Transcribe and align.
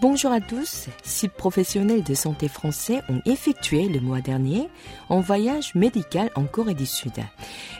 Bonjour 0.00 0.30
à 0.30 0.40
tous. 0.40 0.86
Six 1.02 1.28
professionnels 1.28 2.04
de 2.04 2.14
santé 2.14 2.46
français 2.46 3.02
ont 3.08 3.20
effectué 3.24 3.88
le 3.88 3.98
mois 3.98 4.20
dernier 4.20 4.68
un 5.10 5.18
voyage 5.18 5.74
médical 5.74 6.30
en 6.36 6.44
Corée 6.44 6.74
du 6.74 6.86
Sud. 6.86 7.14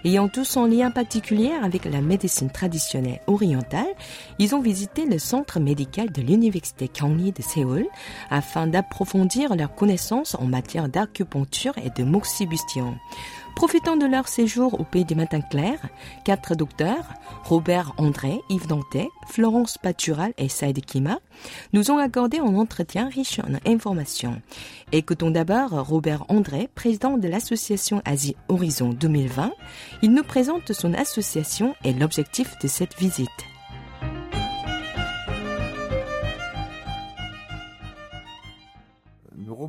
Ayant 0.04 0.26
tous 0.26 0.56
un 0.56 0.66
lien 0.66 0.90
particulier 0.90 1.52
avec 1.62 1.84
la 1.84 2.00
médecine 2.00 2.50
traditionnelle 2.50 3.20
orientale, 3.28 3.86
ils 4.40 4.56
ont 4.56 4.60
visité 4.60 5.06
le 5.06 5.20
centre 5.20 5.60
médical 5.60 6.10
de 6.10 6.22
l'université 6.22 6.88
Kyungni 6.88 7.30
de 7.30 7.42
Séoul 7.42 7.86
afin 8.30 8.66
d'approfondir 8.66 9.54
leurs 9.54 9.76
connaissances 9.76 10.34
en 10.34 10.46
matière 10.46 10.88
d'acupuncture 10.88 11.74
et 11.78 11.90
de 11.90 12.02
moxibustion. 12.02 12.96
Profitant 13.56 13.96
de 13.96 14.04
leur 14.04 14.28
séjour 14.28 14.78
au 14.78 14.84
pays 14.84 15.06
du 15.06 15.14
matin 15.14 15.40
clair, 15.40 15.78
quatre 16.26 16.54
docteurs, 16.54 17.14
Robert 17.42 17.94
André, 17.96 18.38
Yves 18.50 18.66
Dantet, 18.66 19.08
Florence 19.28 19.78
Patural 19.78 20.34
et 20.36 20.50
Saïd 20.50 20.84
Kima, 20.84 21.20
nous 21.72 21.90
ont 21.90 21.96
accordé 21.96 22.38
un 22.38 22.54
entretien 22.54 23.08
riche 23.08 23.38
en 23.38 23.54
informations. 23.66 24.42
Écoutons 24.92 25.30
d'abord 25.30 25.70
Robert 25.70 26.26
André, 26.28 26.68
président 26.74 27.16
de 27.16 27.28
l'association 27.28 28.02
Asie 28.04 28.36
Horizon 28.48 28.90
2020. 28.90 29.50
Il 30.02 30.12
nous 30.12 30.22
présente 30.22 30.74
son 30.74 30.92
association 30.92 31.74
et 31.82 31.94
l'objectif 31.94 32.58
de 32.62 32.68
cette 32.68 32.98
visite. 32.98 33.55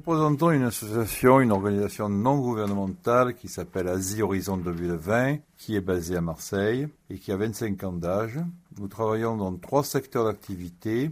Représentons 0.07 0.51
une 0.51 0.63
association, 0.63 1.41
une 1.41 1.51
organisation 1.51 2.07
non 2.07 2.39
gouvernementale 2.39 3.35
qui 3.35 3.49
s'appelle 3.49 3.89
Asie 3.89 4.21
Horizon 4.21 4.55
2020, 4.55 5.39
qui 5.57 5.75
est 5.75 5.81
basée 5.81 6.15
à 6.15 6.21
Marseille 6.21 6.87
et 7.09 7.17
qui 7.17 7.33
a 7.33 7.35
25 7.35 7.83
ans 7.83 7.91
d'âge. 7.91 8.39
Nous 8.79 8.87
travaillons 8.87 9.35
dans 9.35 9.53
trois 9.57 9.83
secteurs 9.83 10.23
d'activité, 10.23 11.11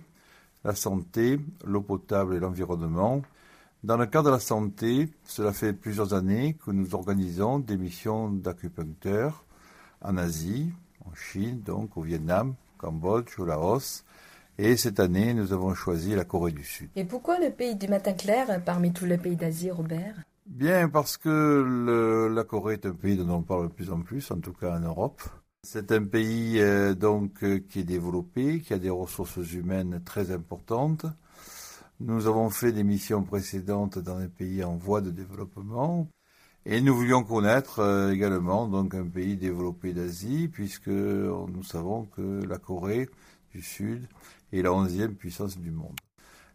la 0.63 0.75
santé, 0.75 1.41
l'eau 1.66 1.81
potable 1.81 2.35
et 2.35 2.39
l'environnement. 2.39 3.21
Dans 3.83 3.97
le 3.97 4.05
cadre 4.05 4.27
de 4.27 4.35
la 4.35 4.39
santé, 4.39 5.09
cela 5.25 5.51
fait 5.51 5.73
plusieurs 5.73 6.13
années 6.13 6.55
que 6.66 6.71
nous 6.71 6.95
organisons 6.95 7.59
des 7.59 7.75
missions 7.75 8.29
d'acupuncteurs 8.29 9.43
en 10.03 10.16
Asie, 10.16 10.71
en 11.05 11.13
Chine, 11.13 11.59
donc 11.66 11.97
au 11.97 12.01
Vietnam, 12.01 12.53
Cambodge, 12.77 13.38
au 13.39 13.45
Laos, 13.45 14.05
et 14.58 14.78
cette 14.78 15.00
année, 15.00 15.34
nous 15.34 15.53
avons 15.53 15.73
choisi 15.73 16.16
la 16.16 16.25
Corée 16.25 16.52
du 16.52 16.64
Sud. 16.64 16.89
Et 16.95 17.03
pourquoi 17.03 17.39
le 17.39 17.50
pays 17.50 17.75
du 17.75 17.88
matin 17.88 18.14
clair 18.14 18.62
parmi 18.64 18.92
tous 18.92 19.06
les 19.06 19.17
pays 19.17 19.36
d'Asie, 19.36 19.72
Robert? 19.72 20.16
Bien, 20.45 20.89
parce 20.89 21.17
que 21.17 22.30
la 22.34 22.44
Corée 22.44 22.75
est 22.75 22.86
un 22.86 22.94
pays 22.94 23.17
dont 23.17 23.36
on 23.36 23.42
parle 23.42 23.70
de 23.70 23.73
plus 23.73 23.92
en 23.92 24.02
plus, 24.02 24.30
en 24.31 24.39
tout 24.39 24.53
cas 24.53 24.78
en 24.78 24.80
Europe. 24.80 25.22
C'est 25.64 25.92
un 25.92 26.03
pays 26.03 26.59
euh, 26.59 26.94
donc 26.94 27.44
euh, 27.44 27.58
qui 27.58 27.80
est 27.80 27.84
développé, 27.84 28.59
qui 28.59 28.72
a 28.72 28.78
des 28.78 28.92
ressources 28.92 29.52
humaines 29.52 30.00
très 30.06 30.30
importantes. 30.30 31.08
Nous 32.00 32.28
avons 32.28 32.52
fait 32.52 32.72
des 32.72 32.84
missions 32.84 33.23
précédentes 33.23 33.97
dans 33.97 34.19
les 34.19 34.28
pays 34.28 34.64
en 34.64 34.75
voie 34.75 35.02
de 35.02 35.09
développement. 35.09 36.08
Et 36.67 36.81
nous 36.81 36.95
voulions 36.95 37.23
connaître 37.23 37.80
euh, 37.80 38.12
également 38.12 38.67
donc 38.67 38.94
un 38.94 39.08
pays 39.08 39.38
développé 39.38 39.94
d'Asie, 39.94 40.47
puisque 40.47 40.88
nous 40.88 41.64
savons 41.64 42.06
que 42.16 42.44
la 42.45 42.59
Corée 42.59 43.09
du 43.52 43.64
Sud 43.64 44.08
et 44.51 44.61
la 44.61 44.73
onzième 44.73 45.15
puissance 45.15 45.57
du 45.57 45.71
monde. 45.71 45.95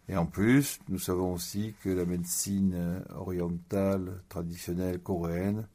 Et 0.09 0.17
en 0.17 0.27
plus, 0.27 0.79
nous 0.89 0.99
savons 0.99 1.35
aussi 1.35 1.75
que 1.83 1.89
la 1.89 2.05
médecine 2.05 3.03
orientale 3.15 4.23
traditionnelle 4.29 4.99
coréenne 4.99 5.69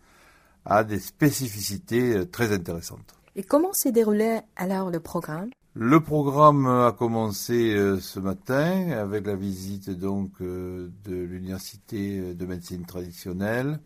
a 0.66 0.84
des 0.84 1.00
spécificités 1.00 2.28
très 2.30 2.52
intéressantes. 2.52 3.16
Et 3.36 3.44
comment 3.44 3.74
s'est 3.74 3.92
déroulé 3.92 4.40
alors 4.56 4.90
le 4.92 5.00
programme? 5.00 5.50
Le 5.78 6.00
programme 6.00 6.68
a 6.68 6.94
commencé 6.94 7.74
euh, 7.76 8.00
ce 8.00 8.22
matin 8.22 8.92
avec 8.92 9.28
la 9.28 9.36
visite 9.36 9.90
donc 9.90 10.32
euh, 10.40 10.90
de 11.04 11.16
l'université 11.16 12.34
de 12.34 12.46
médecine 12.46 12.86
traditionnelle 12.86 13.82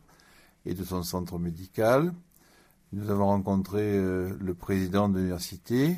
et 0.68 0.76
de 0.76 0.84
son 0.84 1.02
centre 1.02 1.40
médical. 1.40 2.14
Nous 2.94 3.10
avons 3.10 3.26
rencontré 3.26 3.82
euh, 3.82 4.38
le 4.40 4.54
président 4.54 5.10
de 5.10 5.18
l'université, 5.18 5.96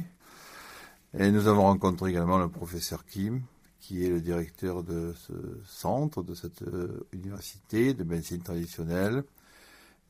et 1.18 1.32
nous 1.32 1.48
avons 1.48 1.64
rencontré 1.64 2.12
également 2.12 2.38
le 2.38 2.50
professeur 2.50 3.06
Kim, 3.06 3.42
qui 3.80 4.06
est 4.06 4.10
le 4.10 4.22
directeur 4.22 4.84
de 4.84 5.14
ce 5.16 5.34
centre, 5.66 6.24
de 6.24 6.34
cette 6.36 6.62
euh, 6.62 7.06
université 7.12 7.94
de 7.94 8.04
médecine 8.04 8.42
traditionnelle. 8.42 9.24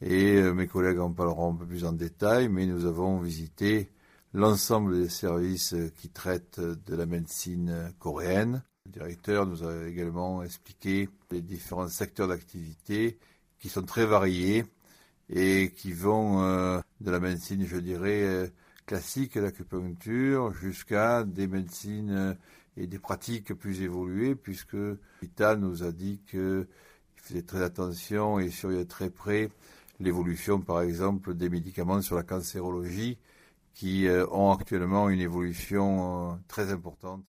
Et 0.01 0.35
euh, 0.35 0.53
mes 0.53 0.67
collègues 0.67 0.99
en 0.99 1.11
parleront 1.11 1.53
un 1.53 1.55
peu 1.55 1.65
plus 1.65 1.85
en 1.85 1.93
détail, 1.93 2.49
mais 2.49 2.65
nous 2.65 2.85
avons 2.85 3.19
visité 3.19 3.89
l'ensemble 4.33 5.01
des 5.01 5.09
services 5.09 5.75
qui 5.97 6.09
traitent 6.09 6.59
de 6.59 6.95
la 6.95 7.05
médecine 7.05 7.93
coréenne. 7.99 8.63
Le 8.85 8.91
directeur 8.91 9.45
nous 9.45 9.63
a 9.63 9.87
également 9.87 10.43
expliqué 10.43 11.09
les 11.31 11.41
différents 11.41 11.87
secteurs 11.87 12.27
d'activité 12.27 13.17
qui 13.59 13.69
sont 13.69 13.83
très 13.83 14.05
variés 14.05 14.65
et 15.29 15.71
qui 15.75 15.93
vont 15.93 16.43
euh, 16.43 16.79
de 16.99 17.11
la 17.11 17.19
médecine, 17.19 17.65
je 17.65 17.77
dirais, 17.77 18.51
classique 18.85 19.35
l'acupuncture 19.35 20.53
jusqu'à 20.53 21.23
des 21.23 21.47
médecines 21.47 22.11
euh, 22.11 22.33
et 22.77 22.87
des 22.87 22.99
pratiques 22.99 23.53
plus 23.53 23.81
évoluées, 23.81 24.35
puisque 24.35 24.73
l'hôpital 24.73 25.59
nous 25.59 25.83
a 25.83 25.91
dit 25.91 26.21
qu'il 26.29 26.67
faisait 27.15 27.41
très 27.41 27.61
attention 27.61 28.39
et 28.39 28.49
surveillait 28.49 28.85
très 28.85 29.09
près 29.09 29.49
l'évolution, 29.99 30.61
par 30.61 30.81
exemple, 30.81 31.33
des 31.35 31.49
médicaments 31.49 32.01
sur 32.01 32.15
la 32.15 32.23
cancérologie, 32.23 33.17
qui 33.73 34.07
euh, 34.07 34.25
ont 34.31 34.51
actuellement 34.51 35.09
une 35.09 35.21
évolution 35.21 36.31
euh, 36.31 36.35
très 36.47 36.71
importante. 36.71 37.23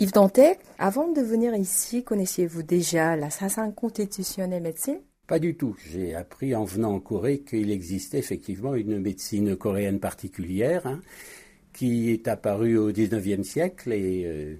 Yves 0.00 0.12
Dantet, 0.12 0.58
avant 0.78 1.10
de 1.10 1.20
venir 1.20 1.56
ici, 1.56 2.04
connaissiez-vous 2.04 2.62
déjà 2.62 3.16
l'assassin 3.16 3.72
constitutionnel 3.72 4.62
médecine? 4.62 5.00
Pas 5.26 5.40
du 5.40 5.56
tout. 5.56 5.76
J'ai 5.90 6.14
appris 6.14 6.54
en 6.54 6.62
venant 6.62 6.92
en 6.92 7.00
Corée 7.00 7.40
qu'il 7.40 7.72
existait 7.72 8.18
effectivement 8.18 8.76
une 8.76 9.00
médecine 9.00 9.56
coréenne 9.56 9.98
particulière 9.98 10.86
hein, 10.86 11.00
qui 11.72 12.10
est 12.10 12.28
apparue 12.28 12.78
au 12.78 12.92
XIXe 12.92 13.42
siècle 13.42 13.92
et 13.92 14.22
euh, 14.24 14.54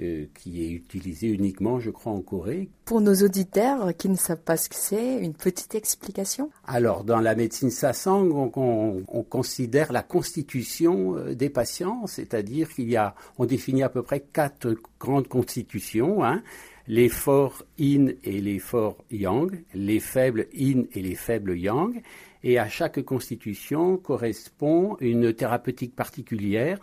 euh, 0.00 0.26
qui 0.34 0.64
est 0.64 0.70
utilisé 0.70 1.28
uniquement, 1.28 1.78
je 1.78 1.90
crois, 1.90 2.12
en 2.12 2.20
Corée. 2.20 2.68
Pour 2.84 3.00
nos 3.00 3.14
auditeurs 3.14 3.96
qui 3.96 4.08
ne 4.08 4.16
savent 4.16 4.42
pas 4.42 4.56
ce 4.56 4.68
que 4.68 4.74
c'est, 4.74 5.18
une 5.18 5.34
petite 5.34 5.74
explication 5.74 6.50
Alors, 6.66 7.04
dans 7.04 7.20
la 7.20 7.34
médecine 7.34 7.70
sassang, 7.70 8.28
on, 8.32 9.04
on, 9.06 9.22
considère 9.22 9.92
la 9.92 10.02
constitution 10.02 11.16
euh, 11.16 11.34
des 11.34 11.48
patients, 11.48 12.06
c'est-à-dire 12.06 12.68
qu'il 12.68 12.90
y 12.90 12.96
a, 12.96 13.14
on 13.38 13.46
définit 13.46 13.82
à 13.82 13.88
peu 13.88 14.02
près 14.02 14.20
quatre 14.20 14.74
grandes 14.98 15.28
constitutions. 15.28 16.24
Hein, 16.24 16.42
les 16.86 17.08
forts 17.08 17.62
yin 17.78 18.14
et 18.24 18.40
les 18.40 18.58
forts 18.58 19.04
yang, 19.10 19.62
les 19.74 20.00
faibles 20.00 20.48
yin 20.52 20.86
et 20.92 21.02
les 21.02 21.14
faibles 21.14 21.56
yang, 21.56 22.02
et 22.42 22.58
à 22.58 22.68
chaque 22.68 23.00
constitution 23.02 23.96
correspond 23.96 24.96
une 25.00 25.32
thérapeutique 25.32 25.96
particulière 25.96 26.78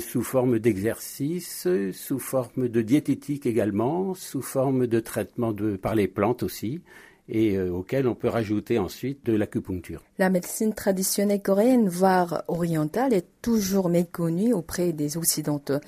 sous 0.00 0.22
forme 0.22 0.58
d'exercice, 0.58 1.68
sous 1.92 2.18
forme 2.18 2.68
de 2.68 2.82
diététique 2.82 3.46
également, 3.46 4.14
sous 4.14 4.42
forme 4.42 4.86
de 4.86 5.00
traitement 5.00 5.52
de, 5.52 5.76
par 5.76 5.94
les 5.94 6.08
plantes 6.08 6.42
aussi, 6.42 6.80
et 7.28 7.56
euh, 7.56 7.70
auquel 7.70 8.06
on 8.06 8.14
peut 8.14 8.28
rajouter 8.28 8.78
ensuite 8.78 9.24
de 9.24 9.34
l'acupuncture. 9.34 10.02
La 10.18 10.30
médecine 10.30 10.74
traditionnelle 10.74 11.42
coréenne, 11.42 11.88
voire 11.88 12.44
orientale, 12.48 13.14
est 13.14 13.26
toujours 13.42 13.88
méconnue 13.88 14.52
auprès 14.52 14.92
des 14.92 15.16
Occidentaux. 15.16 15.80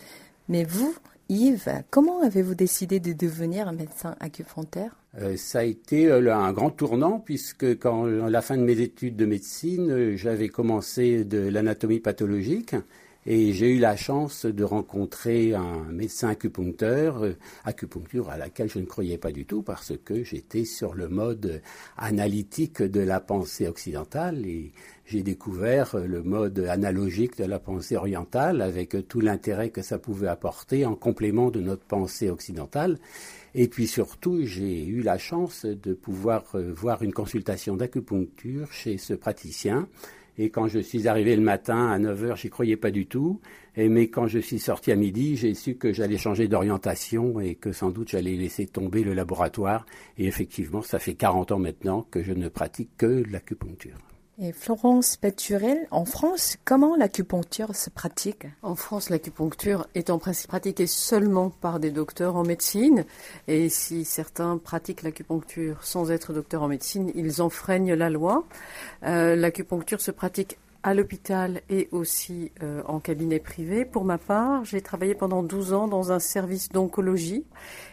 Mais 0.49 0.65
vous, 0.65 0.95
Yves, 1.29 1.83
comment 1.91 2.23
avez-vous 2.23 2.55
décidé 2.55 3.01
de 3.01 3.13
devenir 3.13 3.69
un 3.69 3.73
médecin 3.73 4.15
acupuncteur? 4.21 4.91
Euh, 5.21 5.37
Ça 5.37 5.61
a 5.61 5.65
été 5.65 6.11
un 6.11 6.53
grand 6.53 6.71
tournant 6.71 7.19
puisque 7.19 7.79
quand 7.79 8.05
à 8.05 8.31
la 8.31 8.43
fin 8.43 8.57
de 8.57 8.63
mes 8.63 8.81
études 8.81 9.17
de 9.17 9.27
médecine, 9.27 10.17
j'avais 10.17 10.49
commencé 10.49 11.25
de 11.25 11.39
l'anatomie 11.49 12.01
pathologique 12.01 12.77
et 13.27 13.53
j'ai 13.53 13.75
eu 13.75 13.79
la 13.79 13.97
chance 13.97 14.47
de 14.47 14.63
rencontrer 14.63 15.53
un 15.53 15.85
médecin 15.91 16.29
acupuncteur, 16.29 17.25
euh, 17.25 17.33
acupuncture 17.65 18.31
à 18.31 18.37
laquelle 18.37 18.71
je 18.71 18.79
ne 18.79 18.85
croyais 18.85 19.19
pas 19.19 19.33
du 19.33 19.45
tout 19.47 19.63
parce 19.63 19.93
que 20.05 20.23
j'étais 20.23 20.65
sur 20.65 20.95
le 20.95 21.09
mode 21.09 21.61
analytique 21.97 22.83
de 22.83 23.01
la 23.01 23.19
pensée 23.19 23.67
occidentale 23.67 24.47
et 24.47 24.73
j'ai 25.07 25.23
découvert 25.23 25.97
le 25.97 26.23
mode 26.23 26.61
analogique 26.61 27.37
de 27.37 27.45
la 27.45 27.59
pensée 27.59 27.97
orientale 27.97 28.63
avec 28.63 28.97
tout 29.09 29.21
l'intérêt 29.21 29.71
que 29.71 29.83
ça 29.83 29.99
pouvait 29.99 30.29
apporter 30.29 30.87
en 30.87 30.95
complément 30.95 31.51
de 31.51 31.61
notre 31.61 31.85
pensée 31.85 32.31
occidentale. 32.31 32.99
Et 33.55 33.69
puis 33.69 33.87
surtout, 33.87 34.45
j'ai 34.45 34.85
eu 34.85 35.01
la 35.03 35.19
chance 35.19 35.65
de 35.65 35.95
pouvoir 35.95 36.45
euh, 36.55 36.73
voir 36.73 37.03
une 37.03 37.13
consultation 37.13 37.77
d'acupuncture 37.77 38.71
chez 38.73 38.99
ce 38.99 39.15
praticien 39.15 39.89
Et 40.39 40.51
quand 40.51 40.69
je 40.69 40.79
suis 40.79 41.09
arrivé 41.09 41.35
le 41.37 41.43
matin 41.43 41.89
à 41.89 41.99
9 41.99 42.25
h 42.25 42.37
j'y 42.37 42.51
croyais 42.51 42.77
pas 42.77 42.91
du 42.91 43.07
tout. 43.07 43.41
Et, 43.77 43.89
mais 43.89 44.09
quand 44.09 44.27
je 44.27 44.39
suis 44.39 44.59
sorti 44.59 44.93
à 44.93 44.97
midi, 44.97 45.37
j'ai 45.37 45.55
su 45.55 45.77
que 45.77 45.93
j'allais 45.93 46.19
changer 46.19 46.49
d'orientation 46.49 47.41
et 47.41 47.55
que 47.55 47.73
sans 47.73 47.91
doute 47.91 48.09
j'allais 48.11 48.37
laisser 48.37 48.67
tomber 48.67 49.03
le 49.03 49.15
laboratoire. 49.15 49.87
Et 50.19 50.27
effectivement, 50.27 50.83
ça 50.83 50.99
fait 50.99 51.15
40 51.15 51.53
ans 51.53 51.59
maintenant 51.59 52.07
que 52.11 52.23
je 52.23 52.33
ne 52.33 52.49
pratique 52.49 52.91
que 52.97 53.23
l'acupuncture. 53.31 53.99
Et 54.39 54.53
Florence 54.53 55.17
Peturel, 55.17 55.89
en 55.91 56.05
France, 56.05 56.59
comment 56.67 56.95
l'acupuncture 56.95 57.75
se 57.75 57.89
pratique? 57.89 58.47
En 58.61 58.75
France, 58.75 59.09
l'acupuncture 59.09 59.87
est 59.95 60.11
en 60.11 60.19
principe 60.19 60.49
pratiquée 60.49 60.87
seulement 60.87 61.49
par 61.49 61.81
des 61.81 61.91
docteurs 61.91 62.37
en 62.37 62.43
médecine. 62.43 63.07
Et 63.49 63.71
si 63.71 64.05
certains 64.05 64.59
pratiquent 64.59 65.05
l'acupuncture 65.05 65.83
sans 65.83 66.11
être 66.11 66.35
docteurs 66.35 66.63
en 66.63 66.69
médecine, 66.69 67.11
ils 67.15 67.41
enfreignent 67.41 67.95
la 67.95 68.11
loi. 68.11 68.45
Euh, 69.05 69.37
l'acupuncture 69.37 70.03
se 70.03 70.11
pratique 70.11 70.59
à 70.83 70.93
l'hôpital 70.93 71.63
et 71.71 71.89
aussi 71.91 72.53
euh, 72.63 72.83
en 72.85 73.01
cabinet 73.01 73.39
privé. 73.39 73.87
Pour 73.87 74.05
ma 74.05 74.19
part, 74.19 74.67
j'ai 74.67 74.83
travaillé 74.83 75.15
pendant 75.15 75.43
12 75.43 75.73
ans 75.73 75.89
dans 75.89 76.13
un 76.13 76.19
service 76.19 76.69
d'oncologie 76.69 77.47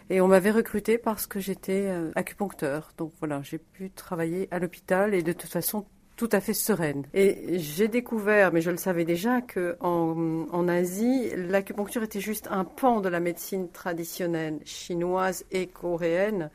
et 0.09 0.19
on 0.19 0.27
m'avait 0.27 0.51
recruté 0.51 0.97
parce 0.97 1.25
que 1.25 1.39
j'étais 1.39 1.85
euh, 1.87 2.11
acupuncteur. 2.15 2.91
Donc 2.97 3.13
voilà, 3.19 3.41
j'ai 3.43 3.59
pu 3.59 3.91
travailler 3.91 4.49
à 4.51 4.59
l'hôpital 4.59 5.13
et 5.13 5.23
de 5.23 5.31
toute 5.31 5.49
façon 5.49 5.85
tout 6.15 6.29
à 6.31 6.39
fait 6.39 6.53
sereine. 6.53 7.03
Et 7.13 7.59
j'ai 7.59 7.87
découvert, 7.87 8.53
mais 8.53 8.61
je 8.61 8.71
le 8.71 8.77
savais 8.77 9.05
déjà, 9.05 9.41
que 9.41 9.75
en, 9.79 10.67
Asie, 10.67 11.31
l'acupuncture 11.35 12.03
était 12.03 12.19
juste 12.19 12.47
un 12.51 12.63
pan 12.63 13.01
de 13.01 13.09
la 13.09 13.19
médecine 13.19 13.69
traditionnelle 13.69 14.59
chinoise 14.63 15.45
et 15.51 15.67
coréenne. 15.67 16.49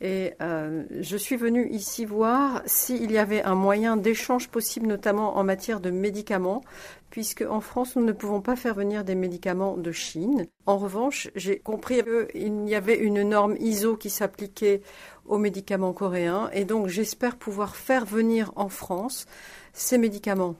Et 0.00 0.32
euh, 0.40 0.84
je 1.00 1.16
suis 1.16 1.36
venue 1.36 1.68
ici 1.70 2.06
voir 2.06 2.62
s'il 2.64 3.12
y 3.12 3.18
avait 3.18 3.42
un 3.42 3.54
moyen 3.54 3.96
d'échange 3.96 4.48
possible, 4.48 4.86
notamment 4.86 5.36
en 5.36 5.44
matière 5.44 5.80
de 5.80 5.90
médicaments, 5.90 6.62
puisque 7.10 7.42
en 7.42 7.60
France, 7.60 7.96
nous 7.96 8.04
ne 8.04 8.12
pouvons 8.12 8.40
pas 8.40 8.56
faire 8.56 8.74
venir 8.74 9.04
des 9.04 9.14
médicaments 9.14 9.76
de 9.76 9.92
Chine. 9.92 10.46
En 10.64 10.78
revanche, 10.78 11.28
j'ai 11.34 11.58
compris 11.58 12.02
qu'il 12.02 12.68
y 12.68 12.74
avait 12.74 12.98
une 12.98 13.22
norme 13.22 13.56
ISO 13.58 13.96
qui 13.96 14.08
s'appliquait 14.08 14.80
aux 15.26 15.38
médicaments 15.38 15.92
coréens, 15.92 16.48
et 16.54 16.64
donc 16.64 16.86
j'espère 16.86 17.36
pouvoir 17.36 17.76
faire 17.76 18.06
venir 18.06 18.52
en 18.56 18.68
France 18.68 19.26
ces 19.74 19.98
médicaments. 19.98 20.56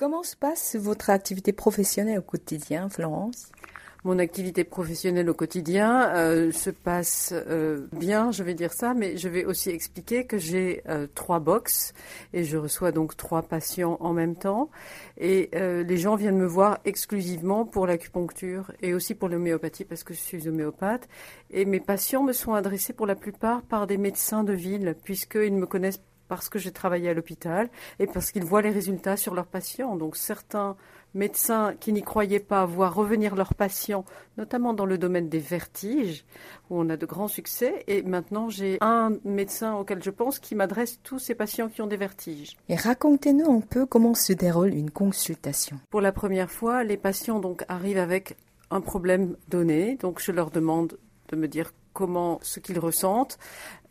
Comment 0.00 0.22
se 0.22 0.34
passe 0.34 0.76
votre 0.76 1.10
activité 1.10 1.52
professionnelle 1.52 2.20
au 2.20 2.22
quotidien, 2.22 2.88
Florence? 2.88 3.52
Mon 4.02 4.18
activité 4.18 4.64
professionnelle 4.64 5.28
au 5.28 5.34
quotidien 5.34 6.08
euh, 6.14 6.52
se 6.52 6.70
passe 6.70 7.34
euh, 7.34 7.86
bien, 7.92 8.30
je 8.30 8.42
vais 8.42 8.54
dire 8.54 8.72
ça, 8.72 8.94
mais 8.94 9.18
je 9.18 9.28
vais 9.28 9.44
aussi 9.44 9.68
expliquer 9.68 10.24
que 10.24 10.38
j'ai 10.38 10.82
euh, 10.88 11.06
trois 11.14 11.38
box 11.38 11.92
et 12.32 12.44
je 12.44 12.56
reçois 12.56 12.92
donc 12.92 13.14
trois 13.14 13.42
patients 13.42 13.98
en 14.00 14.14
même 14.14 14.36
temps. 14.36 14.70
Et 15.18 15.50
les 15.52 15.96
gens 15.98 16.16
viennent 16.16 16.38
me 16.38 16.46
voir 16.46 16.78
exclusivement 16.86 17.66
pour 17.66 17.86
l'acupuncture 17.86 18.72
et 18.80 18.94
aussi 18.94 19.14
pour 19.14 19.28
l'homéopathie 19.28 19.84
parce 19.84 20.02
que 20.02 20.14
je 20.14 20.20
suis 20.20 20.48
homéopathe. 20.48 21.10
Et 21.50 21.66
mes 21.66 21.80
patients 21.80 22.22
me 22.22 22.32
sont 22.32 22.54
adressés 22.54 22.94
pour 22.94 23.06
la 23.06 23.16
plupart 23.16 23.60
par 23.60 23.86
des 23.86 23.98
médecins 23.98 24.44
de 24.44 24.54
ville 24.54 24.96
puisqu'ils 25.04 25.52
me 25.52 25.66
connaissent 25.66 26.00
parce 26.30 26.48
que 26.48 26.60
j'ai 26.60 26.70
travaillé 26.70 27.08
à 27.08 27.12
l'hôpital 27.12 27.68
et 27.98 28.06
parce 28.06 28.30
qu'ils 28.30 28.44
voient 28.44 28.62
les 28.62 28.70
résultats 28.70 29.16
sur 29.16 29.34
leurs 29.34 29.48
patients. 29.48 29.96
Donc 29.96 30.14
certains 30.14 30.76
médecins 31.12 31.74
qui 31.80 31.92
n'y 31.92 32.02
croyaient 32.02 32.38
pas 32.38 32.64
voir 32.64 32.94
revenir 32.94 33.34
leurs 33.34 33.56
patients, 33.56 34.04
notamment 34.38 34.72
dans 34.72 34.86
le 34.86 34.96
domaine 34.96 35.28
des 35.28 35.40
vertiges, 35.40 36.24
où 36.70 36.80
on 36.80 36.88
a 36.88 36.96
de 36.96 37.04
grands 37.04 37.26
succès. 37.26 37.82
Et 37.88 38.02
maintenant, 38.02 38.48
j'ai 38.48 38.78
un 38.80 39.10
médecin 39.24 39.74
auquel 39.74 40.04
je 40.04 40.10
pense 40.10 40.38
qui 40.38 40.54
m'adresse 40.54 41.00
tous 41.02 41.18
ces 41.18 41.34
patients 41.34 41.68
qui 41.68 41.82
ont 41.82 41.88
des 41.88 41.96
vertiges. 41.96 42.56
Et 42.68 42.76
racontez-nous 42.76 43.50
un 43.50 43.60
peu 43.60 43.84
comment 43.84 44.14
se 44.14 44.32
déroule 44.32 44.72
une 44.72 44.92
consultation. 44.92 45.80
Pour 45.90 46.00
la 46.00 46.12
première 46.12 46.52
fois, 46.52 46.84
les 46.84 46.96
patients 46.96 47.40
donc 47.40 47.64
arrivent 47.66 47.98
avec 47.98 48.36
un 48.70 48.80
problème 48.80 49.34
donné. 49.48 49.96
Donc 49.96 50.22
je 50.22 50.30
leur 50.30 50.52
demande 50.52 50.96
de 51.30 51.34
me 51.34 51.48
dire 51.48 51.72
comment 52.00 52.38
ce 52.40 52.60
qu'ils 52.60 52.78
ressentent, 52.78 53.38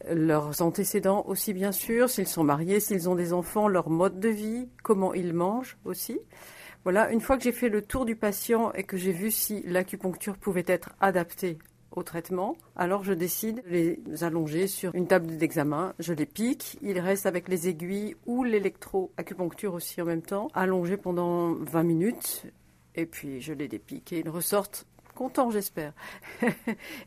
leurs 0.09 0.63
antécédents 0.63 1.23
aussi 1.27 1.53
bien 1.53 1.71
sûr, 1.71 2.09
s'ils 2.09 2.27
sont 2.27 2.43
mariés, 2.43 2.79
s'ils 2.79 3.07
ont 3.07 3.13
des 3.13 3.33
enfants, 3.33 3.67
leur 3.67 3.91
mode 3.91 4.19
de 4.19 4.29
vie, 4.29 4.67
comment 4.81 5.13
ils 5.13 5.31
mangent 5.31 5.77
aussi. 5.85 6.19
Voilà, 6.85 7.11
une 7.11 7.21
fois 7.21 7.37
que 7.37 7.43
j'ai 7.43 7.51
fait 7.51 7.69
le 7.69 7.83
tour 7.83 8.05
du 8.05 8.15
patient 8.15 8.73
et 8.73 8.81
que 8.81 8.97
j'ai 8.97 9.11
vu 9.11 9.29
si 9.29 9.61
l'acupuncture 9.67 10.37
pouvait 10.37 10.63
être 10.65 10.95
adaptée 10.99 11.59
au 11.91 12.01
traitement, 12.01 12.57
alors 12.75 13.03
je 13.03 13.13
décide 13.13 13.57
de 13.57 13.69
les 13.69 14.23
allonger 14.23 14.65
sur 14.65 14.95
une 14.95 15.05
table 15.05 15.37
d'examen, 15.37 15.93
je 15.99 16.13
les 16.13 16.25
pique, 16.25 16.79
ils 16.81 16.99
restent 16.99 17.27
avec 17.27 17.47
les 17.47 17.69
aiguilles 17.69 18.15
ou 18.25 18.43
l'électroacupuncture 18.43 19.75
aussi 19.75 20.01
en 20.01 20.05
même 20.05 20.23
temps, 20.23 20.47
allongés 20.55 20.97
pendant 20.97 21.53
20 21.53 21.83
minutes, 21.83 22.43
et 22.95 23.05
puis 23.05 23.39
je 23.39 23.53
les 23.53 23.67
dépique 23.67 24.11
et 24.13 24.19
ils 24.21 24.29
ressortent 24.29 24.87
content, 25.19 25.51
j'espère. 25.51 25.91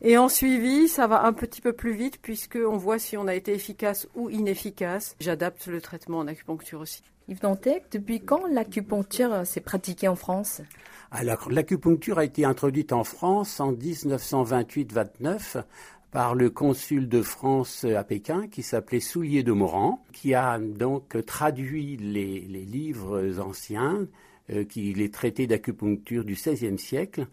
et 0.03 0.19
en 0.19 0.29
suivi, 0.29 0.87
ça 0.87 1.07
va 1.07 1.25
un 1.25 1.33
petit 1.33 1.61
peu 1.61 1.73
plus 1.73 1.93
vite 1.93 2.19
puisqu'on 2.21 2.77
voit 2.77 2.99
si 2.99 3.17
on 3.17 3.27
a 3.27 3.33
été 3.33 3.53
efficace 3.53 4.07
ou 4.13 4.29
inefficace. 4.29 5.15
J'adapte 5.19 5.65
le 5.65 5.81
traitement 5.81 6.19
en 6.19 6.27
acupuncture 6.27 6.81
aussi. 6.81 7.01
Yves 7.27 7.41
Dantec, 7.41 7.85
depuis 7.91 8.19
quand 8.19 8.45
l'acupuncture 8.45 9.47
s'est 9.47 9.61
pratiquée 9.61 10.07
en 10.07 10.15
France? 10.15 10.61
Alors, 11.09 11.49
l'acupuncture 11.49 12.19
a 12.19 12.25
été 12.25 12.45
introduite 12.45 12.93
en 12.93 13.03
France 13.03 13.59
en 13.59 13.73
1928-29 13.73 15.63
par 16.11 16.35
le 16.35 16.51
consul 16.51 17.09
de 17.09 17.23
France 17.23 17.83
à 17.83 18.03
Pékin 18.03 18.47
qui 18.47 18.61
s'appelait 18.61 18.99
Soulier 18.99 19.41
de 19.41 19.53
Morand, 19.53 20.05
qui 20.11 20.35
a 20.35 20.59
donc 20.59 21.17
traduit 21.25 21.97
les, 21.97 22.41
livres 22.41 23.39
anciens, 23.39 24.05
euh, 24.51 24.65
qui 24.65 24.93
les 24.93 25.09
traités 25.09 25.47
d'acupuncture 25.47 26.23
du 26.23 26.33
XVIe 26.33 26.77
siècle 26.77 27.25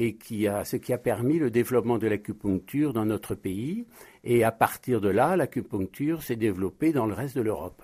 et 0.00 0.14
qui 0.14 0.46
a, 0.46 0.64
ce 0.64 0.76
qui 0.76 0.92
a 0.92 0.98
permis 0.98 1.40
le 1.40 1.50
développement 1.50 1.98
de 1.98 2.06
l'acupuncture 2.06 2.92
dans 2.92 3.04
notre 3.04 3.34
pays. 3.34 3.84
Et 4.22 4.44
à 4.44 4.52
partir 4.52 5.00
de 5.00 5.08
là, 5.08 5.36
l'acupuncture 5.36 6.22
s'est 6.22 6.36
développée 6.36 6.92
dans 6.92 7.06
le 7.06 7.14
reste 7.14 7.34
de 7.36 7.42
l'Europe. 7.42 7.82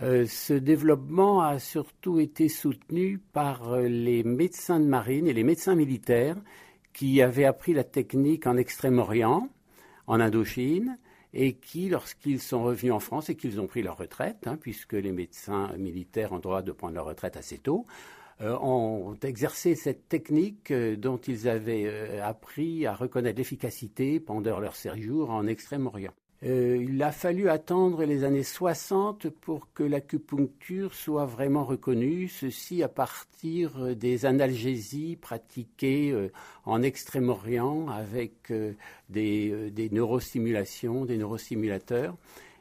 Euh, 0.00 0.24
ce 0.26 0.54
développement 0.54 1.42
a 1.42 1.58
surtout 1.58 2.20
été 2.20 2.48
soutenu 2.48 3.18
par 3.18 3.74
euh, 3.74 3.86
les 3.86 4.24
médecins 4.24 4.80
de 4.80 4.86
marine 4.86 5.26
et 5.26 5.34
les 5.34 5.44
médecins 5.44 5.74
militaires 5.74 6.38
qui 6.94 7.20
avaient 7.20 7.44
appris 7.44 7.74
la 7.74 7.84
technique 7.84 8.46
en 8.46 8.56
Extrême-Orient, 8.56 9.46
en 10.06 10.20
Indochine, 10.20 10.98
et 11.34 11.54
qui, 11.54 11.90
lorsqu'ils 11.90 12.40
sont 12.40 12.62
revenus 12.62 12.94
en 12.94 13.00
France 13.00 13.28
et 13.28 13.36
qu'ils 13.36 13.60
ont 13.60 13.66
pris 13.66 13.82
leur 13.82 13.98
retraite, 13.98 14.46
hein, 14.46 14.56
puisque 14.58 14.94
les 14.94 15.12
médecins 15.12 15.70
militaires 15.76 16.32
ont 16.32 16.38
droit 16.38 16.62
de 16.62 16.72
prendre 16.72 16.94
leur 16.94 17.06
retraite 17.06 17.36
assez 17.36 17.58
tôt, 17.58 17.86
ont 18.42 19.16
exercé 19.22 19.74
cette 19.74 20.08
technique 20.08 20.70
euh, 20.70 20.96
dont 20.96 21.18
ils 21.18 21.48
avaient 21.48 21.84
euh, 21.86 22.24
appris 22.24 22.86
à 22.86 22.94
reconnaître 22.94 23.38
l'efficacité 23.38 24.20
pendant 24.20 24.58
leur 24.58 24.76
séjour 24.76 25.30
en 25.30 25.46
Extrême-Orient. 25.46 26.12
il 26.42 27.00
a 27.02 27.12
fallu 27.12 27.48
attendre 27.48 28.04
les 28.04 28.24
années 28.24 28.42
60 28.42 29.28
pour 29.28 29.72
que 29.72 29.84
l'acupuncture 29.84 30.94
soit 30.94 31.26
vraiment 31.26 31.64
reconnue, 31.64 32.28
ceci 32.28 32.82
à 32.82 32.88
partir 32.88 33.94
des 33.94 34.26
analgésies 34.26 35.16
pratiquées 35.16 36.30
en 36.64 36.82
Extrême-Orient 36.82 37.86
avec 37.88 38.52
des, 39.08 39.70
des, 39.70 39.90
neurostimulations, 39.90 41.04
des 41.04 41.16
neurostimulateurs. 41.16 42.16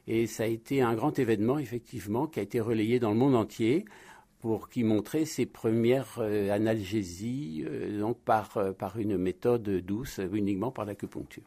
Et 0.08 0.28
ça 0.28 0.44
a 0.44 0.48
été 0.48 0.82
un 0.82 0.94
grand 0.94 1.18
événement, 1.18 1.58
effectivement, 1.58 2.28
qui 2.28 2.40
a 2.40 2.44
été 2.44 2.60
relayé 2.60 3.00
dans 3.00 3.10
le 3.12 3.18
monde 3.18 3.36
entier 3.36 3.86
pour 4.42 4.70
qui 4.70 4.84
montrait 4.84 5.26
ses 5.26 5.46
premières 5.46 6.18
euh, 6.18 6.52
analgésies 6.52 7.64
euh, 7.68 8.00
donc 8.00 8.18
par, 8.18 8.58
euh, 8.58 8.72
par 8.74 8.98
une 8.98 9.18
méthode 9.18 9.64
douce, 9.70 10.20
uniquement 10.34 10.72
par 10.72 10.86
l'acupuncture. 10.86 11.44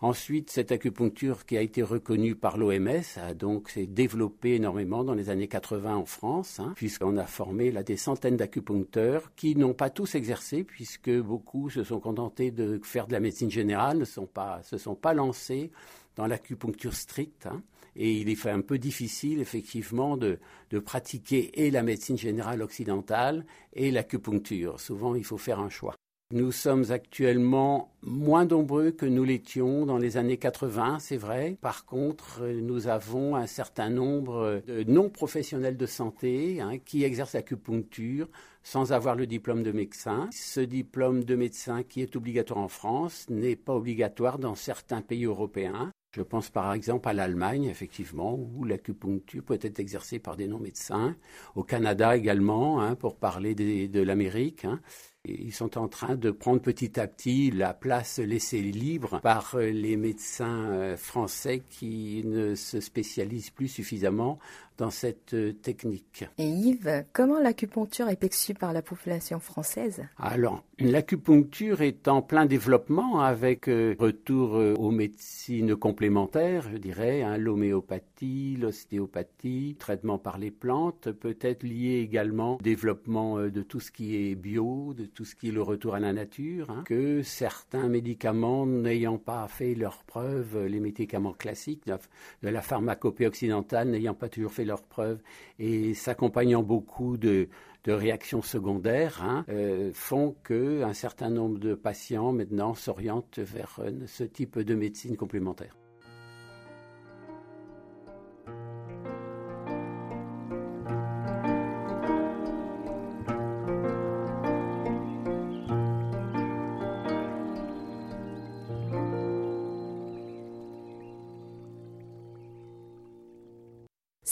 Ensuite, 0.00 0.50
cette 0.50 0.72
acupuncture 0.72 1.46
qui 1.46 1.56
a 1.56 1.62
été 1.62 1.82
reconnue 1.82 2.34
par 2.34 2.58
l'OMS 2.58 3.02
a 3.16 3.32
donc 3.32 3.70
s'est 3.70 3.86
développée 3.86 4.56
énormément 4.56 5.04
dans 5.04 5.14
les 5.14 5.30
années 5.30 5.48
80 5.48 5.96
en 5.96 6.04
France, 6.04 6.60
hein, 6.60 6.72
puisqu'on 6.76 7.16
a 7.16 7.24
formé 7.24 7.70
là 7.70 7.82
des 7.82 7.96
centaines 7.96 8.36
d'acupuncteurs 8.36 9.32
qui 9.36 9.56
n'ont 9.56 9.72
pas 9.72 9.90
tous 9.90 10.14
exercé, 10.14 10.64
puisque 10.64 11.10
beaucoup 11.10 11.70
se 11.70 11.84
sont 11.84 12.00
contentés 12.00 12.50
de 12.50 12.80
faire 12.82 13.06
de 13.06 13.12
la 13.12 13.20
médecine 13.20 13.50
générale, 13.50 13.98
ne 13.98 14.04
sont 14.04 14.26
pas, 14.26 14.60
se 14.62 14.76
sont 14.76 14.96
pas 14.96 15.14
lancés 15.14 15.70
dans 16.16 16.26
l'acupuncture 16.26 16.94
stricte. 16.94 17.46
Hein 17.46 17.62
et 17.96 18.12
il 18.12 18.28
est 18.28 18.46
un 18.46 18.60
peu 18.60 18.78
difficile 18.78 19.40
effectivement 19.40 20.16
de, 20.16 20.38
de 20.70 20.78
pratiquer 20.78 21.64
et 21.64 21.70
la 21.70 21.82
médecine 21.82 22.18
générale 22.18 22.62
occidentale 22.62 23.44
et 23.72 23.90
l'acupuncture. 23.90 24.80
Souvent, 24.80 25.14
il 25.14 25.24
faut 25.24 25.38
faire 25.38 25.60
un 25.60 25.70
choix. 25.70 25.94
Nous 26.32 26.52
sommes 26.52 26.90
actuellement 26.90 27.92
moins 28.02 28.46
nombreux 28.46 28.90
que 28.90 29.06
nous 29.06 29.24
l'étions 29.24 29.86
dans 29.86 29.98
les 29.98 30.16
années 30.16 30.38
80, 30.38 30.98
c'est 30.98 31.18
vrai. 31.18 31.56
Par 31.60 31.84
contre, 31.84 32.44
nous 32.46 32.88
avons 32.88 33.36
un 33.36 33.46
certain 33.46 33.90
nombre 33.90 34.62
de 34.66 34.82
non-professionnels 34.84 35.76
de 35.76 35.86
santé 35.86 36.60
hein, 36.60 36.78
qui 36.78 37.04
exercent 37.04 37.34
l'acupuncture 37.34 38.26
sans 38.62 38.92
avoir 38.92 39.14
le 39.14 39.26
diplôme 39.26 39.62
de 39.62 39.70
médecin. 39.70 40.28
Ce 40.32 40.60
diplôme 40.60 41.22
de 41.22 41.36
médecin 41.36 41.82
qui 41.82 42.00
est 42.00 42.16
obligatoire 42.16 42.58
en 42.58 42.68
France 42.68 43.26
n'est 43.28 43.54
pas 43.54 43.74
obligatoire 43.74 44.38
dans 44.38 44.54
certains 44.54 45.02
pays 45.02 45.26
européens. 45.26 45.92
Je 46.14 46.22
pense 46.22 46.48
par 46.48 46.72
exemple 46.72 47.08
à 47.08 47.12
l'Allemagne, 47.12 47.64
effectivement, 47.64 48.34
où 48.36 48.62
l'acupuncture 48.62 49.42
peut 49.42 49.58
être 49.60 49.80
exercée 49.80 50.20
par 50.20 50.36
des 50.36 50.46
non-médecins, 50.46 51.16
au 51.56 51.64
Canada 51.64 52.16
également, 52.16 52.80
hein, 52.80 52.94
pour 52.94 53.16
parler 53.16 53.56
de 53.56 54.00
l'Amérique. 54.00 54.64
Hein. 54.64 54.80
Ils 55.26 55.54
sont 55.54 55.78
en 55.78 55.88
train 55.88 56.16
de 56.16 56.30
prendre 56.30 56.60
petit 56.60 57.00
à 57.00 57.06
petit 57.06 57.50
la 57.50 57.72
place 57.72 58.18
laissée 58.18 58.60
libre 58.60 59.20
par 59.22 59.56
les 59.56 59.96
médecins 59.96 60.70
euh, 60.70 60.96
français 60.96 61.62
qui 61.70 62.22
ne 62.24 62.54
se 62.54 62.80
spécialisent 62.80 63.50
plus 63.50 63.68
suffisamment 63.68 64.38
dans 64.78 64.90
cette 64.90 65.34
euh, 65.34 65.52
technique. 65.52 66.24
Et 66.38 66.48
Yves, 66.48 67.04
comment 67.12 67.38
l'acupuncture 67.38 68.08
est 68.08 68.16
perçue 68.16 68.54
par 68.54 68.72
la 68.72 68.82
population 68.82 69.38
française? 69.38 70.02
Alors, 70.18 70.64
l'acupuncture 70.78 71.82
est 71.82 72.08
en 72.08 72.22
plein 72.22 72.46
développement 72.46 73.20
avec 73.20 73.68
euh, 73.68 73.94
retour 73.98 74.56
euh, 74.56 74.74
aux 74.74 74.90
médecines 74.90 75.76
complémentaires, 75.76 76.68
je 76.72 76.78
dirais, 76.78 77.22
hein, 77.22 77.36
l'homéopathie, 77.36 78.56
l'ostéopathie, 78.60 79.76
traitement 79.78 80.18
par 80.18 80.38
les 80.38 80.50
plantes, 80.50 81.10
peut-être 81.12 81.62
lié 81.62 82.00
également 82.00 82.56
au 82.56 82.62
développement 82.62 83.38
de 83.38 83.62
tout 83.62 83.80
ce 83.80 83.90
qui 83.90 84.16
est 84.16 84.34
bio, 84.34 84.94
de 84.94 85.04
tout 85.14 85.24
ce 85.24 85.34
qui 85.34 85.48
est 85.48 85.52
le 85.52 85.62
retour 85.62 85.94
à 85.94 86.00
la 86.00 86.12
nature, 86.12 86.70
hein, 86.70 86.82
que 86.84 87.22
certains 87.22 87.88
médicaments 87.88 88.66
n'ayant 88.66 89.18
pas 89.18 89.46
fait 89.48 89.74
leurs 89.74 90.02
preuves, 90.04 90.66
les 90.66 90.80
médicaments 90.80 91.32
classiques 91.32 91.84
de 91.86 92.48
la 92.48 92.60
pharmacopée 92.60 93.26
occidentale 93.26 93.88
n'ayant 93.88 94.14
pas 94.14 94.28
toujours 94.28 94.52
fait 94.52 94.64
leurs 94.64 94.82
preuves 94.82 95.20
et 95.58 95.94
s'accompagnant 95.94 96.62
beaucoup 96.62 97.16
de, 97.16 97.48
réactions 97.86 98.40
secondaires 98.40 99.22
hein, 99.22 99.44
euh, 99.50 99.90
font 99.92 100.34
qu'un 100.42 100.94
certain 100.94 101.28
nombre 101.28 101.58
de 101.58 101.74
patients 101.74 102.32
maintenant 102.32 102.72
s'orientent 102.72 103.38
vers 103.38 103.78
euh, 103.80 103.90
ce 104.06 104.24
type 104.24 104.58
de 104.58 104.74
médecine 104.74 105.18
complémentaire. 105.18 105.76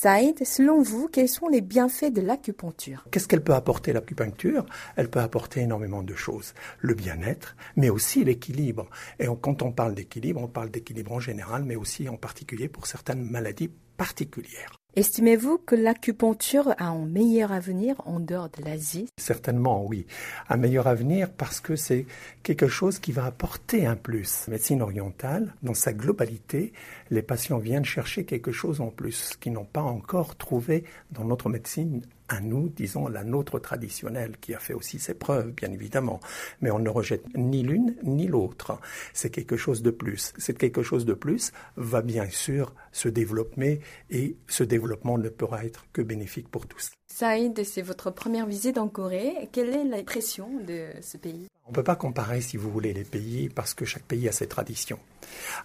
Saïd, 0.03 0.45
selon 0.45 0.83
vous, 0.83 1.07
quels 1.07 1.29
sont 1.29 1.47
les 1.47 1.61
bienfaits 1.61 2.13
de 2.13 2.21
l'acupuncture? 2.21 3.07
Qu'est-ce 3.13 3.29
qu'elle 3.29 3.45
peut 3.45 3.55
apporter 3.55 3.93
l'acupuncture? 3.93 4.67
Elle 4.97 5.09
peut 5.09 5.21
apporter 5.21 5.61
énormément 5.61 6.03
de 6.03 6.17
choses. 6.17 6.55
Le 6.81 6.95
bien-être, 6.95 7.55
mais 7.77 7.89
aussi 7.89 8.25
l'équilibre. 8.25 8.91
Et 9.21 9.27
quand 9.41 9.63
on 9.63 9.71
parle 9.71 9.95
d'équilibre, 9.95 10.43
on 10.43 10.49
parle 10.49 10.73
d'équilibre 10.73 11.13
en 11.13 11.21
général, 11.21 11.63
mais 11.63 11.77
aussi 11.77 12.09
en 12.09 12.17
particulier 12.17 12.67
pour 12.67 12.89
certaines 12.89 13.23
maladies 13.23 13.71
particulières. 13.97 14.82
Estimez-vous 14.95 15.57
que 15.57 15.75
l'acupuncture 15.75 16.75
a 16.77 16.89
un 16.89 17.07
meilleur 17.07 17.51
avenir 17.51 17.97
en 18.05 18.21
dehors 18.21 18.51
de 18.51 18.63
l'Asie? 18.63 19.09
Certainement, 19.17 19.87
oui. 19.87 20.07
Un 20.51 20.59
meilleur 20.59 20.87
avenir 20.87 21.31
parce 21.31 21.61
que 21.61 21.77
c'est 21.77 22.05
quelque 22.43 22.69
chose 22.69 22.99
qui 22.99 23.11
va 23.11 23.25
apporter 23.25 23.87
un 23.87 23.97
plus. 23.97 24.47
Médecine 24.49 24.83
orientale, 24.83 25.55
dans 25.63 25.73
sa 25.73 25.95
globalité, 25.95 26.75
les 27.11 27.23
patients 27.23 27.57
viennent 27.57 27.87
chercher 27.87 28.27
quelque 28.27 28.53
chose 28.53 28.83
en 28.83 28.91
plus 28.91 29.35
qu'ils 29.41 29.55
n'ont 29.55 29.65
pas 29.65 29.81
encore 29.81 30.37
trouvé 30.37 30.85
dans 31.11 31.25
notre 31.25 31.49
médecine 31.49 32.03
à 32.33 32.41
nous, 32.41 32.71
disons, 32.71 33.09
la 33.09 33.25
nôtre 33.25 33.61
traditionnelle, 33.61 34.39
qui 34.41 34.55
a 34.55 34.59
fait 34.59 34.73
aussi 34.73 34.99
ses 34.99 35.13
preuves, 35.13 35.53
bien 35.53 35.71
évidemment. 35.71 36.19
Mais 36.63 36.71
on 36.71 36.79
ne 36.79 36.89
rejette 36.89 37.27
ni 37.37 37.63
l'une 37.63 37.95
ni 38.03 38.27
l'autre. 38.27 38.81
C'est 39.13 39.29
quelque 39.29 39.59
chose 39.59 39.83
de 39.83 39.91
plus. 39.91 40.33
C'est 40.39 40.57
quelque 40.57 40.83
chose 40.83 41.05
de 41.05 41.13
plus 41.13 41.53
va 41.77 42.01
bien 42.01 42.29
sûr 42.31 42.75
se 42.91 43.11
développer 43.11 43.81
et 44.11 44.37
ce 44.49 44.65
développement 44.65 45.19
ne 45.19 45.29
pourra 45.29 45.67
être 45.67 45.85
que 45.93 46.01
bénéfique 46.01 46.49
pour 46.49 46.67
tous. 46.67 46.93
Saïd, 47.07 47.63
c'est 47.65 47.83
votre 47.83 48.11
première 48.11 48.47
visite 48.47 48.79
en 48.79 48.89
Corée. 48.89 49.51
Quelle 49.53 49.69
est 49.69 49.85
l'impression 49.85 50.49
de 50.67 50.87
ce 51.03 51.19
pays? 51.19 51.47
On 51.67 51.71
ne 51.71 51.75
peut 51.75 51.85
pas 51.85 51.97
comparer, 51.97 52.41
si 52.41 52.57
vous 52.57 52.71
voulez, 52.71 52.95
les 52.95 53.05
pays 53.05 53.51
parce 53.51 53.75
que 53.75 53.85
chaque 53.85 54.05
pays 54.05 54.27
a 54.27 54.33
ses 54.33 54.49
traditions. 54.49 54.99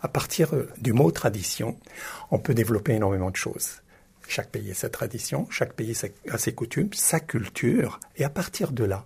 À 0.01 0.09
partir 0.09 0.51
du 0.79 0.91
mot 0.91 1.11
tradition, 1.11 1.77
on 2.29 2.39
peut 2.39 2.53
développer 2.53 2.93
énormément 2.93 3.31
de 3.31 3.37
choses. 3.37 3.81
Chaque 4.27 4.49
pays 4.49 4.71
a 4.71 4.73
sa 4.73 4.89
tradition, 4.89 5.47
chaque 5.49 5.73
pays 5.73 5.95
a 6.29 6.37
ses 6.37 6.53
coutumes, 6.53 6.93
sa 6.93 7.19
culture, 7.19 7.99
et 8.17 8.23
à 8.23 8.29
partir 8.29 8.71
de 8.71 8.83
là, 8.83 9.05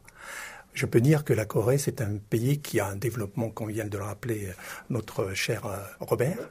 je 0.74 0.86
peux 0.86 1.02
dire 1.02 1.26
que 1.26 1.34
la 1.34 1.46
Corée, 1.46 1.78
c'est 1.78 2.02
un 2.02 2.18
pays 2.18 2.60
qui 2.60 2.80
a 2.80 2.88
un 2.88 2.96
développement, 2.96 3.50
comme 3.50 3.72
vient 3.72 3.86
de 3.86 3.98
le 3.98 4.04
rappeler 4.04 4.48
euh, 4.48 4.54
notre 4.90 5.34
cher 5.34 5.66
euh, 5.66 5.78
Robert. 6.00 6.50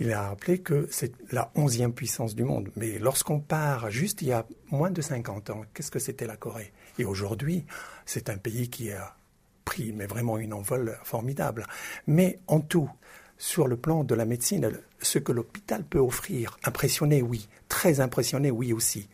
Il 0.00 0.12
a 0.12 0.28
rappelé 0.28 0.58
que 0.58 0.88
c'est 0.90 1.12
la 1.32 1.50
onzième 1.54 1.94
puissance 1.94 2.34
du 2.34 2.44
monde. 2.44 2.70
Mais 2.76 2.98
lorsqu'on 2.98 3.40
part 3.40 3.90
juste 3.90 4.22
il 4.22 4.28
y 4.28 4.32
a 4.32 4.44
moins 4.70 4.90
de 4.90 5.00
50 5.00 5.50
ans, 5.50 5.62
qu'est-ce 5.72 5.90
que 5.90 6.00
c'était 6.00 6.26
la 6.26 6.36
Corée? 6.36 6.72
Et 6.98 7.04
aujourd'hui, 7.04 7.64
c'est 8.04 8.28
un 8.28 8.36
pays 8.36 8.68
qui 8.68 8.90
a 8.90 9.16
pris 9.64 9.92
mais 9.92 10.06
vraiment 10.06 10.36
une 10.36 10.52
envol 10.52 10.98
formidable. 11.04 11.66
Mais 12.06 12.40
en 12.48 12.60
tout, 12.60 12.90
sur 13.38 13.66
le 13.66 13.76
plan 13.76 14.04
de 14.04 14.14
la 14.14 14.24
médecine, 14.24 14.70
ce 15.00 15.18
que 15.18 15.32
l'hôpital 15.32 15.84
peut 15.84 15.98
offrir. 15.98 16.58
Impressionné, 16.64 17.22
oui. 17.22 17.48
Très 17.68 18.00
impressionné, 18.00 18.50
oui 18.50 18.72
aussi. 18.72 19.08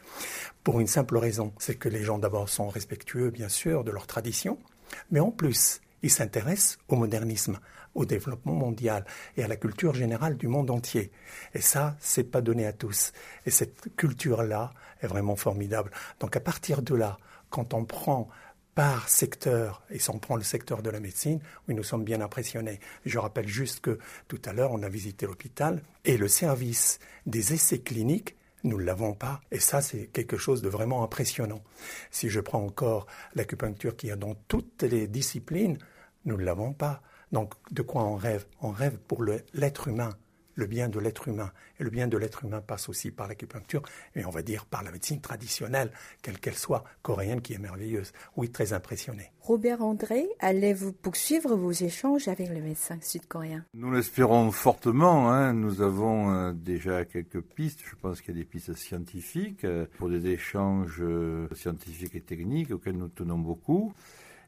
Pour 0.62 0.80
une 0.80 0.86
simple 0.86 1.16
raison, 1.16 1.52
c'est 1.58 1.76
que 1.76 1.88
les 1.88 2.02
gens 2.02 2.18
d'abord 2.18 2.48
sont 2.48 2.68
respectueux, 2.68 3.30
bien 3.30 3.48
sûr, 3.48 3.84
de 3.84 3.90
leur 3.90 4.06
tradition, 4.06 4.58
mais 5.10 5.20
en 5.20 5.30
plus, 5.30 5.80
ils 6.02 6.10
s'intéressent 6.10 6.78
au 6.88 6.96
modernisme, 6.96 7.58
au 7.94 8.04
développement 8.04 8.54
mondial 8.54 9.04
et 9.36 9.42
à 9.42 9.48
la 9.48 9.56
culture 9.56 9.94
générale 9.94 10.36
du 10.36 10.48
monde 10.48 10.70
entier. 10.70 11.10
Et 11.54 11.60
ça, 11.60 11.96
c'est 12.00 12.24
pas 12.24 12.40
donné 12.40 12.66
à 12.66 12.72
tous. 12.72 13.12
Et 13.46 13.50
cette 13.50 13.96
culture-là 13.96 14.70
est 15.00 15.06
vraiment 15.06 15.36
formidable. 15.36 15.90
Donc 16.20 16.36
à 16.36 16.40
partir 16.40 16.82
de 16.82 16.94
là, 16.94 17.18
quand 17.48 17.74
on 17.74 17.84
prend 17.84 18.28
par 18.80 19.10
secteur, 19.10 19.82
et 19.90 19.98
si 19.98 20.08
on 20.08 20.18
prend 20.18 20.36
le 20.36 20.42
secteur 20.42 20.80
de 20.80 20.88
la 20.88 21.00
médecine, 21.00 21.38
oui, 21.68 21.74
nous 21.74 21.82
sommes 21.82 22.02
bien 22.02 22.22
impressionnés. 22.22 22.80
Je 23.04 23.18
rappelle 23.18 23.46
juste 23.46 23.80
que 23.80 23.98
tout 24.26 24.40
à 24.46 24.54
l'heure, 24.54 24.72
on 24.72 24.82
a 24.82 24.88
visité 24.88 25.26
l'hôpital 25.26 25.82
et 26.06 26.16
le 26.16 26.28
service 26.28 26.98
des 27.26 27.52
essais 27.52 27.80
cliniques, 27.80 28.36
nous 28.64 28.78
ne 28.78 28.84
l'avons 28.84 29.12
pas. 29.12 29.42
Et 29.50 29.60
ça, 29.60 29.82
c'est 29.82 30.06
quelque 30.06 30.38
chose 30.38 30.62
de 30.62 30.70
vraiment 30.70 31.04
impressionnant. 31.04 31.62
Si 32.10 32.30
je 32.30 32.40
prends 32.40 32.64
encore 32.64 33.06
l'acupuncture 33.34 33.96
qui 33.98 34.10
a 34.10 34.16
dans 34.16 34.34
toutes 34.48 34.82
les 34.82 35.08
disciplines, 35.08 35.76
nous 36.24 36.38
ne 36.38 36.42
l'avons 36.42 36.72
pas. 36.72 37.02
Donc, 37.32 37.52
de 37.72 37.82
quoi 37.82 38.04
on 38.04 38.16
rêve? 38.16 38.46
On 38.62 38.70
rêve 38.70 38.96
pour 38.96 39.22
l'être 39.22 39.88
humain 39.88 40.16
le 40.54 40.66
bien 40.66 40.88
de 40.88 40.98
l'être 40.98 41.28
humain. 41.28 41.52
Et 41.78 41.84
le 41.84 41.90
bien 41.90 42.08
de 42.08 42.16
l'être 42.16 42.44
humain 42.44 42.60
passe 42.60 42.88
aussi 42.88 43.10
par 43.10 43.28
l'acupuncture, 43.28 43.82
et 44.14 44.24
on 44.24 44.30
va 44.30 44.42
dire 44.42 44.66
par 44.66 44.82
la 44.82 44.90
médecine 44.90 45.20
traditionnelle, 45.20 45.90
quelle 46.22 46.38
qu'elle 46.38 46.54
soit, 46.54 46.84
coréenne 47.02 47.40
qui 47.40 47.54
est 47.54 47.58
merveilleuse. 47.58 48.12
Oui, 48.36 48.50
très 48.50 48.72
impressionnée. 48.72 49.32
Robert 49.40 49.82
André, 49.82 50.28
allez-vous 50.38 50.92
poursuivre 50.92 51.56
vos 51.56 51.72
échanges 51.72 52.28
avec 52.28 52.48
le 52.50 52.60
médecin 52.60 52.98
sud-coréen? 53.00 53.64
Nous 53.74 53.90
l'espérons 53.90 54.50
fortement. 54.50 55.30
Hein. 55.32 55.54
Nous 55.54 55.82
avons 55.82 56.32
euh, 56.32 56.52
déjà 56.52 57.04
quelques 57.04 57.40
pistes. 57.40 57.80
Je 57.84 57.96
pense 57.96 58.20
qu'il 58.20 58.34
y 58.34 58.38
a 58.38 58.42
des 58.42 58.48
pistes 58.48 58.74
scientifiques 58.74 59.64
euh, 59.64 59.86
pour 59.98 60.08
des 60.08 60.26
échanges 60.26 60.98
euh, 61.00 61.48
scientifiques 61.54 62.14
et 62.14 62.20
techniques 62.20 62.70
auxquels 62.70 62.96
nous 62.96 63.08
tenons 63.08 63.38
beaucoup. 63.38 63.92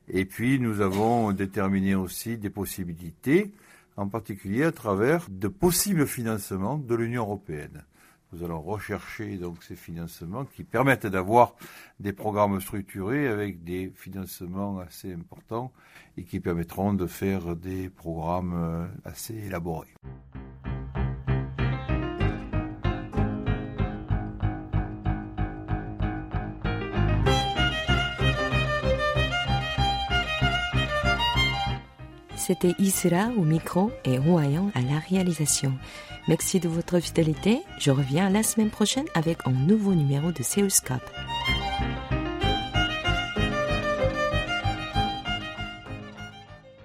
Et 0.09 0.25
puis 0.25 0.59
nous 0.59 0.81
avons 0.81 1.33
déterminé 1.33 1.95
aussi 1.95 2.37
des 2.37 2.51
possibilités 2.51 3.53
en 3.97 4.09
particulier 4.09 4.65
à 4.65 4.73
travers 4.73 5.27
de 5.31 5.49
possibles 5.49 6.07
financements 6.07 6.79
de 6.79 6.95
l'Union 6.95 7.23
européenne. 7.23 7.85
Nous 8.33 8.43
allons 8.45 8.63
rechercher 8.63 9.37
donc 9.37 9.63
ces 9.63 9.77
financements 9.77 10.47
qui 10.47 10.65
permettent 10.65 11.07
d'avoir 11.07 11.55
des 12.01 12.15
programmes 12.15 12.61
structurés 12.63 13.29
avec 13.29 13.63
des 13.63 13.93
financements 13.95 14.79
assez 14.79 15.13
importants 15.13 15.71
et 16.17 16.25
qui 16.25 16.41
permettront 16.41 16.95
de 16.95 17.07
faire 17.07 17.55
des 17.57 17.91
programmes 17.91 18.55
euh, 18.55 18.87
assez 19.05 19.35
élaborés. 19.35 19.95
C'était 32.45 32.75
Isra 32.81 33.29
au 33.39 33.43
micro 33.43 33.93
et 34.05 34.19
Royan 34.19 34.73
à 34.75 34.81
la 34.81 34.99
réalisation. 34.99 35.73
Merci 36.27 36.59
de 36.59 36.69
votre 36.69 36.99
fidélité. 36.99 37.63
Je 37.79 37.93
reviens 37.93 38.31
la 38.31 38.43
semaine 38.43 38.71
prochaine 38.71 39.07
avec 39.15 39.39
un 39.47 39.53
nouveau 39.53 39.95
numéro 39.95 40.33
de 40.33 40.43
Seoulscope. 40.43 41.09